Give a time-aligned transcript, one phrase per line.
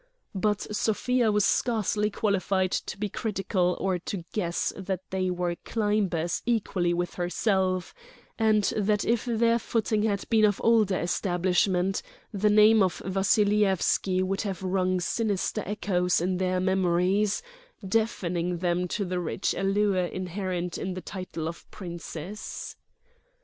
[0.33, 6.41] But Sofia was scarcely qualified to be critical or to guess that they were climbers
[6.47, 7.93] equally with herself,
[8.39, 12.01] and that if their footing had been of older establishment
[12.33, 17.43] the name of Vassilyevski would have rung sinister echoes in their memories,
[17.87, 22.75] deafening them to the rich allure inherent in the title of princess.